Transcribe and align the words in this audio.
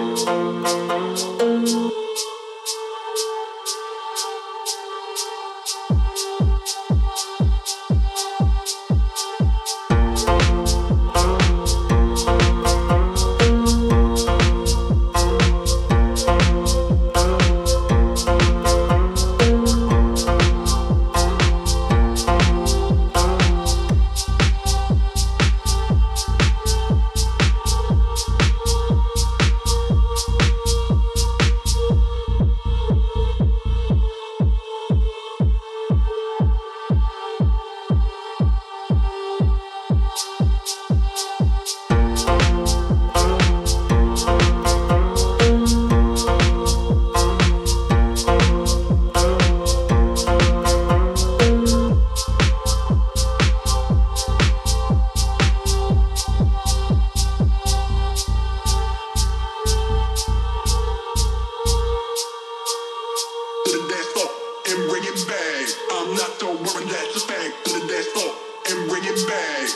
I'm 65.92 66.14
not 66.16 66.40
the 66.40 66.48
one 66.48 66.86
that's 66.88 67.16
a 67.16 67.20
fact. 67.28 67.66
To 67.66 67.80
the 67.80 67.88
dance 67.88 68.08
floor 68.08 68.34
and 68.70 68.90
bring 68.90 69.04
it 69.04 69.28
back. 69.28 69.70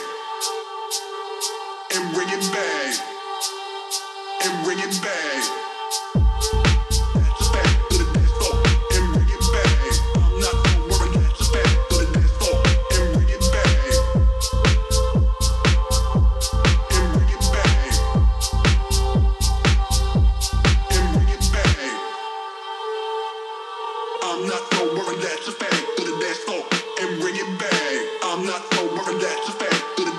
And 1.94 2.14
bring 2.14 2.28
it 2.28 2.52
back. 2.52 2.94
And 4.44 4.64
bring 4.64 4.78
it 4.78 5.02
back. 5.02 5.75
I'm 24.36 24.46
not 24.46 24.70
no 24.72 24.84
worried, 24.92 25.22
that's 25.22 25.48
a 25.48 25.52
fact. 25.52 25.96
Do 25.96 26.04
the 26.04 26.20
dance 26.20 26.44
oh, 26.48 26.60
and 27.00 27.20
bring 27.22 27.36
it 27.36 27.58
back. 27.58 27.72
I'm 28.22 28.44
not 28.44 28.60
no 28.72 28.84
worried, 28.92 29.18
that's 29.18 29.48
a 29.48 29.52
fact. 29.52 29.96
Do 29.96 30.04
the 30.04 30.15